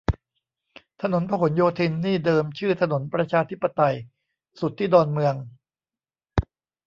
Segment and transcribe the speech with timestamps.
[1.01, 3.95] ถนนพหลโยธินนี่เดิมชื่อ "ถนนประชาธิปไตย"
[4.59, 5.35] สุดที่ดอนเมือง